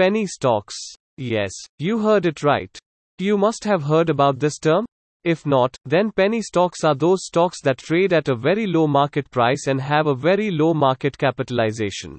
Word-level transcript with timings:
Penny 0.00 0.24
stocks. 0.24 0.74
Yes, 1.18 1.50
you 1.78 1.98
heard 1.98 2.24
it 2.24 2.42
right. 2.42 2.70
You 3.18 3.36
must 3.36 3.64
have 3.64 3.82
heard 3.82 4.08
about 4.08 4.38
this 4.38 4.58
term? 4.58 4.86
If 5.24 5.44
not, 5.44 5.76
then 5.84 6.10
penny 6.10 6.40
stocks 6.40 6.84
are 6.84 6.94
those 6.94 7.26
stocks 7.26 7.60
that 7.64 7.76
trade 7.76 8.14
at 8.14 8.30
a 8.30 8.34
very 8.34 8.66
low 8.66 8.86
market 8.86 9.30
price 9.30 9.66
and 9.66 9.78
have 9.78 10.06
a 10.06 10.14
very 10.14 10.50
low 10.50 10.72
market 10.72 11.18
capitalization. 11.18 12.16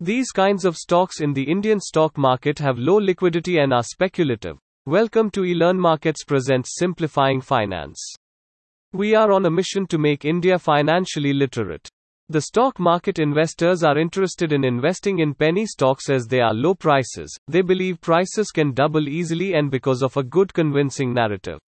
These 0.00 0.30
kinds 0.30 0.64
of 0.64 0.78
stocks 0.78 1.20
in 1.20 1.34
the 1.34 1.42
Indian 1.42 1.78
stock 1.78 2.16
market 2.16 2.58
have 2.60 2.78
low 2.78 2.96
liquidity 2.96 3.58
and 3.58 3.74
are 3.74 3.82
speculative. 3.82 4.56
Welcome 4.86 5.30
to 5.32 5.42
eLearn 5.42 5.76
Markets 5.76 6.24
presents 6.24 6.76
Simplifying 6.78 7.42
Finance. 7.42 8.02
We 8.94 9.14
are 9.14 9.30
on 9.30 9.44
a 9.44 9.50
mission 9.50 9.86
to 9.88 9.98
make 9.98 10.24
India 10.24 10.58
financially 10.58 11.34
literate. 11.34 11.86
The 12.30 12.40
stock 12.40 12.80
market 12.80 13.18
investors 13.18 13.82
are 13.82 13.98
interested 13.98 14.50
in 14.54 14.64
investing 14.64 15.18
in 15.18 15.34
penny 15.34 15.66
stocks 15.66 16.08
as 16.08 16.26
they 16.26 16.40
are 16.40 16.54
low 16.54 16.74
prices. 16.74 17.36
They 17.48 17.60
believe 17.60 18.00
prices 18.00 18.50
can 18.50 18.72
double 18.72 19.08
easily 19.08 19.52
and 19.52 19.70
because 19.70 20.02
of 20.02 20.16
a 20.16 20.22
good 20.22 20.54
convincing 20.54 21.12
narrative. 21.12 21.58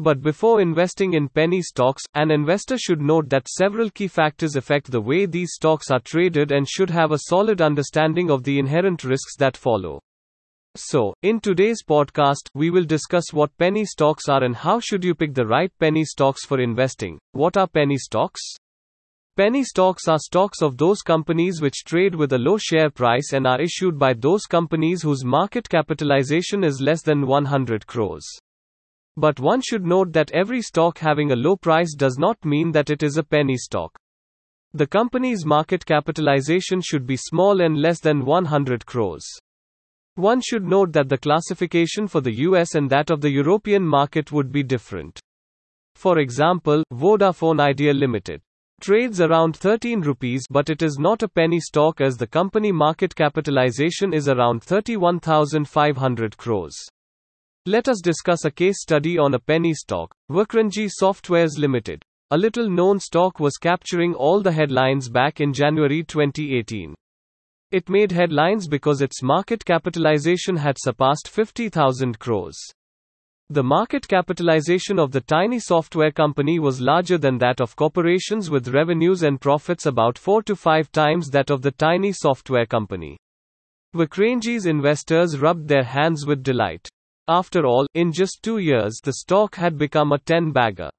But 0.00 0.22
before 0.22 0.60
investing 0.60 1.14
in 1.14 1.28
penny 1.28 1.62
stocks, 1.62 2.02
an 2.14 2.32
investor 2.32 2.76
should 2.76 3.00
note 3.00 3.28
that 3.28 3.48
several 3.48 3.88
key 3.90 4.08
factors 4.08 4.56
affect 4.56 4.90
the 4.90 5.00
way 5.00 5.24
these 5.24 5.52
stocks 5.52 5.88
are 5.92 6.00
traded 6.00 6.50
and 6.50 6.68
should 6.68 6.90
have 6.90 7.12
a 7.12 7.20
solid 7.28 7.60
understanding 7.60 8.28
of 8.28 8.42
the 8.42 8.58
inherent 8.58 9.04
risks 9.04 9.36
that 9.36 9.56
follow. 9.56 10.00
So, 10.74 11.14
in 11.22 11.38
today's 11.38 11.84
podcast, 11.88 12.50
we 12.54 12.70
will 12.70 12.84
discuss 12.84 13.32
what 13.32 13.56
penny 13.56 13.84
stocks 13.84 14.28
are 14.28 14.42
and 14.42 14.56
how 14.56 14.80
should 14.80 15.04
you 15.04 15.14
pick 15.14 15.32
the 15.32 15.46
right 15.46 15.70
penny 15.78 16.04
stocks 16.04 16.44
for 16.44 16.58
investing. 16.58 17.20
What 17.32 17.56
are 17.56 17.68
penny 17.68 17.98
stocks? 17.98 18.42
Penny 19.36 19.64
stocks 19.64 20.08
are 20.08 20.18
stocks 20.18 20.62
of 20.62 20.78
those 20.78 21.02
companies 21.02 21.60
which 21.60 21.84
trade 21.84 22.14
with 22.14 22.32
a 22.32 22.38
low 22.38 22.56
share 22.56 22.88
price 22.88 23.34
and 23.34 23.46
are 23.46 23.60
issued 23.60 23.98
by 23.98 24.14
those 24.14 24.46
companies 24.46 25.02
whose 25.02 25.26
market 25.26 25.68
capitalization 25.68 26.64
is 26.64 26.80
less 26.80 27.02
than 27.02 27.26
100 27.26 27.86
crores. 27.86 28.26
But 29.18 29.38
one 29.38 29.60
should 29.60 29.84
note 29.84 30.14
that 30.14 30.32
every 30.32 30.62
stock 30.62 30.96
having 30.96 31.32
a 31.32 31.36
low 31.36 31.54
price 31.54 31.94
does 31.94 32.16
not 32.16 32.42
mean 32.46 32.72
that 32.72 32.88
it 32.88 33.02
is 33.02 33.18
a 33.18 33.22
penny 33.22 33.58
stock. 33.58 33.94
The 34.72 34.86
company's 34.86 35.44
market 35.44 35.84
capitalization 35.84 36.80
should 36.80 37.06
be 37.06 37.18
small 37.18 37.60
and 37.60 37.78
less 37.78 38.00
than 38.00 38.24
100 38.24 38.86
crores. 38.86 39.26
One 40.14 40.40
should 40.40 40.64
note 40.64 40.92
that 40.92 41.10
the 41.10 41.18
classification 41.18 42.08
for 42.08 42.22
the 42.22 42.36
US 42.48 42.74
and 42.74 42.88
that 42.88 43.10
of 43.10 43.20
the 43.20 43.30
European 43.30 43.86
market 43.86 44.32
would 44.32 44.50
be 44.50 44.62
different. 44.62 45.20
For 45.94 46.20
example, 46.20 46.82
Vodafone 46.90 47.60
Idea 47.60 47.92
Limited 47.92 48.40
trades 48.80 49.20
around 49.20 49.56
13 49.56 50.00
rupees 50.00 50.44
but 50.50 50.70
it 50.70 50.82
is 50.82 50.98
not 50.98 51.22
a 51.22 51.28
penny 51.28 51.58
stock 51.60 52.00
as 52.00 52.16
the 52.16 52.26
company 52.26 52.70
market 52.70 53.14
capitalization 53.14 54.12
is 54.12 54.28
around 54.28 54.62
31500 54.62 56.36
crores. 56.36 56.76
Let 57.64 57.88
us 57.88 58.00
discuss 58.00 58.44
a 58.44 58.50
case 58.50 58.80
study 58.80 59.18
on 59.18 59.34
a 59.34 59.40
penny 59.40 59.74
stock, 59.74 60.14
Vakrangee 60.30 60.90
Softwares 61.02 61.58
Limited. 61.58 62.04
A 62.30 62.38
little 62.38 62.70
known 62.70 63.00
stock 63.00 63.40
was 63.40 63.56
capturing 63.56 64.14
all 64.14 64.40
the 64.40 64.52
headlines 64.52 65.08
back 65.08 65.40
in 65.40 65.52
January 65.52 66.04
2018. 66.04 66.94
It 67.72 67.88
made 67.88 68.12
headlines 68.12 68.68
because 68.68 69.00
its 69.00 69.22
market 69.22 69.64
capitalization 69.64 70.56
had 70.56 70.76
surpassed 70.78 71.28
50,000 71.28 72.18
crores. 72.18 72.56
The 73.48 73.62
market 73.62 74.08
capitalization 74.08 74.98
of 74.98 75.12
the 75.12 75.20
tiny 75.20 75.60
software 75.60 76.10
company 76.10 76.58
was 76.58 76.80
larger 76.80 77.16
than 77.16 77.38
that 77.38 77.60
of 77.60 77.76
corporations 77.76 78.50
with 78.50 78.74
revenues 78.74 79.22
and 79.22 79.40
profits 79.40 79.86
about 79.86 80.18
4 80.18 80.42
to 80.42 80.56
5 80.56 80.90
times 80.90 81.30
that 81.30 81.50
of 81.50 81.62
the 81.62 81.70
tiny 81.70 82.10
software 82.10 82.66
company. 82.66 83.16
Vakrangee's 83.94 84.66
investors 84.66 85.38
rubbed 85.38 85.68
their 85.68 85.84
hands 85.84 86.26
with 86.26 86.42
delight. 86.42 86.88
After 87.28 87.64
all, 87.64 87.86
in 87.94 88.12
just 88.12 88.42
two 88.42 88.58
years, 88.58 89.00
the 89.04 89.12
stock 89.12 89.54
had 89.54 89.78
become 89.78 90.10
a 90.10 90.18
10 90.18 90.50
bagger. 90.50 90.90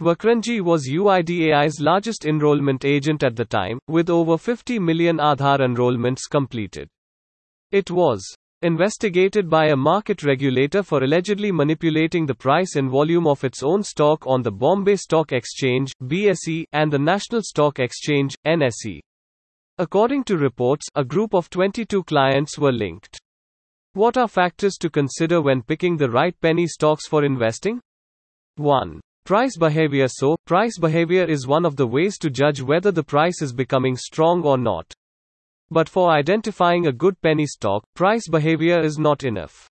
Vakrangee 0.00 0.60
was 0.60 0.88
UIDAI's 0.88 1.80
largest 1.80 2.24
enrollment 2.24 2.84
agent 2.84 3.22
at 3.22 3.36
the 3.36 3.44
time, 3.44 3.78
with 3.86 4.10
over 4.10 4.36
50 4.36 4.80
million 4.80 5.18
Aadhaar 5.18 5.60
enrollments 5.60 6.22
completed. 6.28 6.88
It 7.70 7.88
was 7.88 8.34
investigated 8.62 9.48
by 9.48 9.66
a 9.66 9.76
market 9.76 10.22
regulator 10.22 10.82
for 10.82 11.02
allegedly 11.02 11.52
manipulating 11.52 12.26
the 12.26 12.34
price 12.34 12.76
and 12.76 12.90
volume 12.90 13.26
of 13.26 13.44
its 13.44 13.62
own 13.62 13.82
stock 13.82 14.26
on 14.26 14.42
the 14.42 14.50
Bombay 14.50 14.96
Stock 14.96 15.32
Exchange 15.32 15.92
BSE, 16.02 16.64
and 16.72 16.92
the 16.92 16.98
National 16.98 17.42
Stock 17.42 17.78
Exchange 17.78 18.34
NSE. 18.46 19.00
According 19.78 20.24
to 20.24 20.36
reports, 20.36 20.86
a 20.96 21.04
group 21.04 21.34
of 21.34 21.50
22 21.50 22.02
clients 22.02 22.58
were 22.58 22.72
linked. 22.72 23.20
What 23.92 24.16
are 24.16 24.26
factors 24.26 24.74
to 24.80 24.90
consider 24.90 25.40
when 25.40 25.62
picking 25.62 25.96
the 25.96 26.10
right 26.10 26.34
penny 26.40 26.66
stocks 26.66 27.06
for 27.06 27.24
investing? 27.24 27.80
1. 28.56 29.00
Price 29.24 29.56
behavior. 29.56 30.08
So, 30.08 30.36
price 30.46 30.78
behavior 30.78 31.24
is 31.24 31.46
one 31.46 31.64
of 31.64 31.76
the 31.76 31.86
ways 31.86 32.18
to 32.18 32.30
judge 32.30 32.60
whether 32.60 32.90
the 32.90 33.04
price 33.04 33.40
is 33.40 33.52
becoming 33.52 33.96
strong 33.96 34.42
or 34.42 34.58
not. 34.58 34.92
But 35.70 35.88
for 35.88 36.10
identifying 36.10 36.86
a 36.86 36.92
good 36.92 37.20
penny 37.20 37.46
stock, 37.46 37.84
price 37.94 38.28
behavior 38.28 38.80
is 38.80 38.98
not 38.98 39.24
enough. 39.24 39.68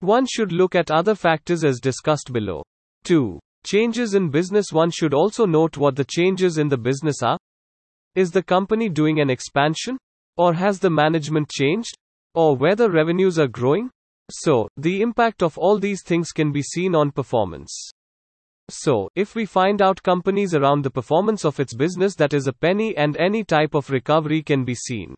One 0.00 0.26
should 0.26 0.52
look 0.52 0.74
at 0.74 0.90
other 0.90 1.14
factors 1.14 1.64
as 1.64 1.80
discussed 1.80 2.32
below. 2.32 2.62
2. 3.04 3.38
Changes 3.64 4.14
in 4.14 4.30
business. 4.30 4.66
One 4.70 4.90
should 4.90 5.14
also 5.14 5.46
note 5.46 5.78
what 5.78 5.96
the 5.96 6.04
changes 6.04 6.58
in 6.58 6.68
the 6.68 6.76
business 6.76 7.22
are. 7.22 7.38
Is 8.14 8.30
the 8.30 8.42
company 8.42 8.90
doing 8.90 9.20
an 9.20 9.30
expansion? 9.30 9.96
Or 10.36 10.52
has 10.52 10.78
the 10.78 10.90
management 10.90 11.48
changed? 11.48 11.96
Or 12.34 12.54
whether 12.56 12.90
revenues 12.90 13.38
are 13.38 13.48
growing? 13.48 13.90
So, 14.30 14.68
the 14.76 15.00
impact 15.00 15.42
of 15.42 15.56
all 15.56 15.78
these 15.78 16.02
things 16.02 16.32
can 16.32 16.52
be 16.52 16.62
seen 16.62 16.94
on 16.94 17.12
performance. 17.12 17.90
So, 18.70 19.10
if 19.14 19.34
we 19.34 19.44
find 19.44 19.82
out 19.82 20.02
companies 20.02 20.54
around 20.54 20.84
the 20.84 20.90
performance 20.90 21.44
of 21.44 21.60
its 21.60 21.74
business 21.74 22.14
that 22.16 22.32
is 22.32 22.46
a 22.46 22.52
penny 22.52 22.96
and 22.96 23.16
any 23.18 23.44
type 23.44 23.74
of 23.74 23.90
recovery 23.90 24.42
can 24.42 24.64
be 24.64 24.74
seen. 24.74 25.14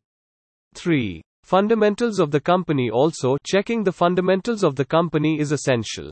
3. 0.74 1.22
Fundamentals 1.44 2.18
of 2.18 2.32
the 2.32 2.40
company 2.40 2.90
also 2.90 3.36
checking 3.46 3.84
the 3.84 3.92
fundamentals 3.92 4.64
of 4.64 4.74
the 4.74 4.84
company 4.84 5.38
is 5.38 5.52
essential. 5.52 6.10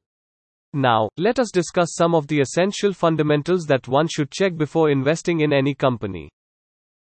Now, 0.72 1.08
let 1.16 1.40
us 1.40 1.50
discuss 1.50 1.94
some 1.94 2.14
of 2.14 2.28
the 2.28 2.40
essential 2.40 2.92
fundamentals 2.92 3.64
that 3.64 3.88
one 3.88 4.06
should 4.06 4.30
check 4.30 4.56
before 4.56 4.90
investing 4.90 5.40
in 5.40 5.52
any 5.52 5.74
company. 5.74 6.30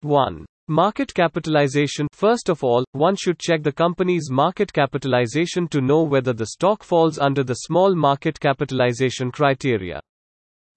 1. 0.01 0.45
Market 0.69 1.13
capitalization 1.13 2.07
First 2.13 2.47
of 2.47 2.63
all, 2.63 2.85
one 2.93 3.17
should 3.17 3.37
check 3.37 3.63
the 3.63 3.71
company's 3.71 4.29
market 4.31 4.71
capitalization 4.71 5.67
to 5.67 5.81
know 5.81 6.03
whether 6.03 6.31
the 6.31 6.45
stock 6.45 6.83
falls 6.83 7.19
under 7.19 7.43
the 7.43 7.55
small 7.55 7.95
market 7.95 8.39
capitalization 8.39 9.29
criteria. 9.31 9.99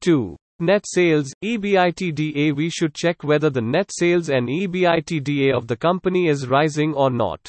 2. 0.00 0.37
Net 0.60 0.84
sales, 0.87 1.32
EBITDA. 1.44 2.55
We 2.55 2.71
should 2.71 2.94
check 2.94 3.25
whether 3.25 3.50
the 3.50 3.60
net 3.60 3.91
sales 3.93 4.28
and 4.28 4.49
EBITDA 4.49 5.53
of 5.53 5.66
the 5.66 5.77
company 5.77 6.28
is 6.28 6.47
rising 6.47 6.94
or 6.94 7.10
not. 7.10 7.49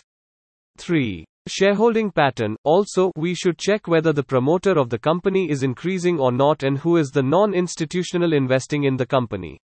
3. 0.78 1.24
Shareholding 1.48 2.12
pattern. 2.12 2.56
Also, 2.64 3.12
we 3.16 3.36
should 3.36 3.60
check 3.60 3.88
whether 3.88 4.12
the 4.12 4.24
promoter 4.24 4.80
of 4.80 4.90
the 4.90 4.98
company 4.98 5.50
is 5.50 5.62
increasing 5.62 6.20
or 6.20 6.32
not 6.32 6.64
and 6.64 6.80
who 6.80 6.98
is 6.98 7.10
the 7.10 7.22
non 7.22 7.54
institutional 7.54 8.34
investing 8.34 8.86
in 8.86 8.98
the 8.98 9.06
company. 9.06 9.60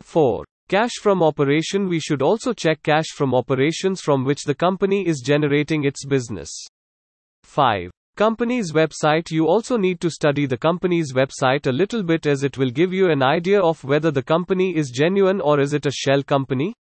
4. 0.00 0.44
Cash 0.68 0.92
from 1.02 1.22
operation 1.22 1.88
We 1.88 2.00
should 2.00 2.22
also 2.22 2.54
check 2.54 2.82
cash 2.82 3.08
from 3.14 3.34
operations 3.34 4.00
from 4.00 4.24
which 4.24 4.44
the 4.44 4.54
company 4.54 5.06
is 5.06 5.20
generating 5.20 5.84
its 5.84 6.06
business. 6.06 6.50
5. 7.44 7.90
Company's 8.16 8.72
website 8.72 9.30
You 9.30 9.46
also 9.46 9.78
need 9.78 9.98
to 10.02 10.10
study 10.10 10.44
the 10.44 10.58
company's 10.58 11.14
website 11.14 11.66
a 11.66 11.72
little 11.72 12.02
bit 12.02 12.26
as 12.26 12.44
it 12.44 12.58
will 12.58 12.68
give 12.68 12.92
you 12.92 13.10
an 13.10 13.22
idea 13.22 13.58
of 13.58 13.82
whether 13.84 14.10
the 14.10 14.22
company 14.22 14.76
is 14.76 14.90
genuine 14.90 15.40
or 15.40 15.60
is 15.60 15.72
it 15.72 15.86
a 15.86 15.90
shell 15.90 16.22
company? 16.22 16.74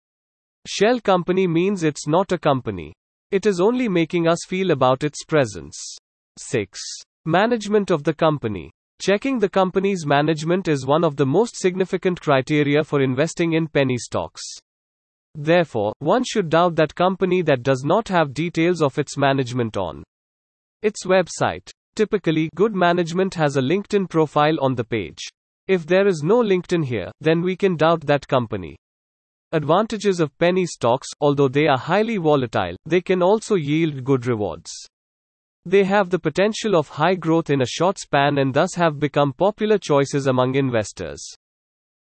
Shell 0.66 1.00
company 1.00 1.46
means 1.46 1.82
it's 1.82 2.06
not 2.06 2.32
a 2.32 2.38
company. 2.38 2.94
It 3.30 3.44
is 3.44 3.60
only 3.60 3.90
making 3.90 4.26
us 4.26 4.38
feel 4.46 4.70
about 4.70 5.04
its 5.04 5.22
presence. 5.22 5.76
6. 6.38 6.80
Management 7.26 7.90
of 7.90 8.04
the 8.04 8.14
company. 8.14 8.70
Checking 9.02 9.38
the 9.38 9.50
company's 9.50 10.06
management 10.06 10.66
is 10.66 10.86
one 10.86 11.04
of 11.04 11.16
the 11.16 11.26
most 11.26 11.56
significant 11.56 12.22
criteria 12.22 12.82
for 12.82 13.02
investing 13.02 13.52
in 13.52 13.68
penny 13.68 13.98
stocks. 13.98 14.42
Therefore, 15.34 15.92
one 15.98 16.24
should 16.24 16.48
doubt 16.48 16.74
that 16.76 16.94
company 16.94 17.42
that 17.42 17.62
does 17.62 17.82
not 17.84 18.08
have 18.08 18.32
details 18.32 18.80
of 18.80 18.98
its 18.98 19.18
management 19.18 19.76
on 19.76 20.04
its 20.82 21.04
website. 21.04 21.70
Typically, 21.94 22.48
good 22.54 22.74
management 22.74 23.34
has 23.34 23.56
a 23.56 23.60
LinkedIn 23.60 24.08
profile 24.08 24.56
on 24.60 24.74
the 24.74 24.84
page. 24.84 25.18
If 25.66 25.86
there 25.86 26.06
is 26.06 26.22
no 26.24 26.42
LinkedIn 26.42 26.84
here, 26.84 27.10
then 27.20 27.42
we 27.42 27.56
can 27.56 27.76
doubt 27.76 28.02
that 28.02 28.26
company. 28.26 28.76
Advantages 29.52 30.20
of 30.20 30.36
penny 30.38 30.66
stocks, 30.66 31.08
although 31.20 31.48
they 31.48 31.66
are 31.66 31.78
highly 31.78 32.18
volatile, 32.18 32.76
they 32.86 33.00
can 33.00 33.22
also 33.22 33.54
yield 33.54 34.04
good 34.04 34.26
rewards. 34.26 34.70
They 35.64 35.84
have 35.84 36.10
the 36.10 36.18
potential 36.18 36.76
of 36.76 36.88
high 36.88 37.14
growth 37.14 37.50
in 37.50 37.62
a 37.62 37.66
short 37.66 37.98
span 37.98 38.38
and 38.38 38.54
thus 38.54 38.74
have 38.74 38.98
become 38.98 39.32
popular 39.32 39.76
choices 39.76 40.26
among 40.26 40.54
investors. 40.54 41.22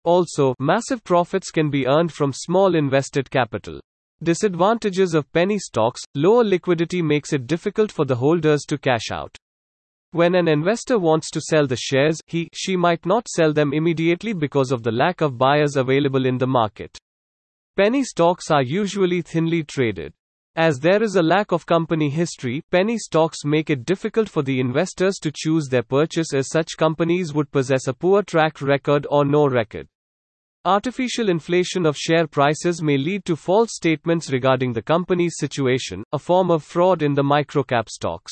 Also, 0.03 0.55
massive 0.57 1.03
profits 1.03 1.51
can 1.51 1.69
be 1.69 1.85
earned 1.85 2.11
from 2.11 2.33
small 2.33 2.73
invested 2.73 3.29
capital. 3.29 3.79
Disadvantages 4.23 5.15
of 5.15 5.31
penny 5.33 5.57
stocks 5.57 6.01
lower 6.13 6.43
liquidity 6.43 7.01
makes 7.01 7.33
it 7.33 7.47
difficult 7.47 7.91
for 7.91 8.05
the 8.05 8.15
holders 8.15 8.65
to 8.67 8.77
cash 8.77 9.09
out. 9.11 9.35
When 10.11 10.35
an 10.35 10.47
investor 10.47 10.99
wants 10.99 11.31
to 11.31 11.41
sell 11.41 11.65
the 11.65 11.75
shares, 11.75 12.19
he 12.27 12.49
she 12.53 12.75
might 12.75 13.03
not 13.05 13.27
sell 13.27 13.51
them 13.51 13.73
immediately 13.73 14.33
because 14.33 14.71
of 14.71 14.83
the 14.83 14.91
lack 14.91 15.21
of 15.21 15.37
buyers 15.37 15.75
available 15.75 16.25
in 16.25 16.37
the 16.37 16.45
market. 16.45 16.95
Penny 17.77 18.03
stocks 18.03 18.51
are 18.51 18.61
usually 18.61 19.21
thinly 19.21 19.63
traded. 19.63 20.13
As 20.55 20.79
there 20.79 21.01
is 21.01 21.15
a 21.15 21.23
lack 21.23 21.51
of 21.51 21.65
company 21.65 22.09
history, 22.09 22.61
penny 22.69 22.97
stocks 22.97 23.45
make 23.45 23.69
it 23.69 23.85
difficult 23.85 24.27
for 24.27 24.43
the 24.43 24.59
investors 24.59 25.15
to 25.21 25.31
choose 25.33 25.67
their 25.67 25.81
purchase 25.81 26.33
as 26.33 26.49
such 26.49 26.77
companies 26.77 27.33
would 27.33 27.49
possess 27.51 27.87
a 27.87 27.93
poor 27.93 28.21
track 28.21 28.61
record 28.61 29.07
or 29.09 29.23
no 29.23 29.47
record. 29.47 29.87
Artificial 30.65 31.29
inflation 31.29 31.87
of 31.87 31.97
share 31.97 32.27
prices 32.27 32.83
may 32.83 32.95
lead 32.95 33.25
to 33.25 33.35
false 33.35 33.71
statements 33.73 34.31
regarding 34.31 34.73
the 34.73 34.81
company's 34.83 35.33
situation, 35.39 36.03
a 36.13 36.19
form 36.19 36.51
of 36.51 36.63
fraud 36.63 37.01
in 37.01 37.15
the 37.15 37.23
microcap 37.23 37.89
stocks. 37.89 38.31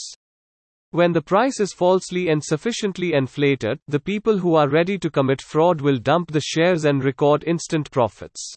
When 0.92 1.12
the 1.12 1.24
price 1.24 1.60
is 1.60 1.74
falsely 1.74 2.30
and 2.30 2.44
sufficiently 2.44 3.14
inflated, 3.14 3.80
the 3.88 4.00
people 4.00 4.38
who 4.38 4.54
are 4.54 4.70
ready 4.70 5.00
to 5.00 5.10
commit 5.10 5.42
fraud 5.42 5.82
will 5.82 5.98
dump 5.98 6.32
the 6.32 6.40
shares 6.40 6.86
and 6.86 7.04
record 7.04 7.44
instant 7.48 7.90
profits. 7.90 8.54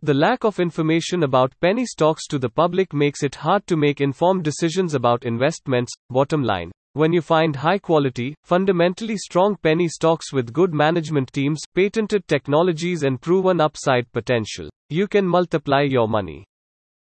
The 0.00 0.14
lack 0.14 0.44
of 0.44 0.58
information 0.58 1.22
about 1.22 1.52
penny 1.60 1.84
stocks 1.84 2.26
to 2.28 2.38
the 2.38 2.48
public 2.48 2.94
makes 2.94 3.22
it 3.22 3.34
hard 3.34 3.66
to 3.66 3.76
make 3.76 4.00
informed 4.00 4.42
decisions 4.42 4.94
about 4.94 5.26
investments. 5.26 5.92
Bottom 6.08 6.42
line 6.42 6.72
when 6.96 7.12
you 7.12 7.20
find 7.20 7.54
high 7.54 7.78
quality, 7.78 8.34
fundamentally 8.42 9.18
strong 9.18 9.54
penny 9.62 9.86
stocks 9.86 10.32
with 10.32 10.52
good 10.52 10.72
management 10.72 11.30
teams, 11.32 11.60
patented 11.74 12.26
technologies, 12.26 13.02
and 13.02 13.20
proven 13.20 13.60
upside 13.60 14.10
potential, 14.12 14.70
you 14.88 15.06
can 15.06 15.26
multiply 15.26 15.82
your 15.82 16.08
money. 16.08 16.46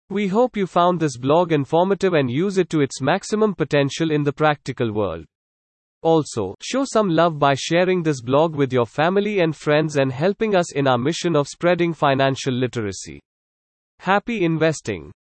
We 0.10 0.28
hope 0.28 0.58
you 0.58 0.66
found 0.66 1.00
this 1.00 1.18
blog 1.18 1.52
informative 1.52 2.14
and 2.14 2.32
use 2.32 2.58
it 2.58 2.70
to 2.72 2.82
its 2.82 3.00
maximum 3.00 3.54
potential 3.54 4.10
in 4.10 4.24
the 4.24 4.34
practical 4.34 4.92
world. 4.92 5.26
Also, 6.02 6.56
show 6.62 6.84
some 6.86 7.10
love 7.10 7.40
by 7.40 7.54
sharing 7.56 8.04
this 8.04 8.22
blog 8.22 8.56
with 8.56 8.74
your 8.74 8.86
family 8.86 9.40
and 9.40 9.56
friends 9.56 9.98
and 9.98 10.12
helping 10.12 10.56
us 10.56 10.74
in 10.74 10.88
our 10.88 10.98
mission 10.98 11.36
of 11.36 11.48
spreading 11.48 11.94
financial 11.94 12.54
literacy. 12.54 13.20
Happy 14.00 14.44
investing! 14.46 15.12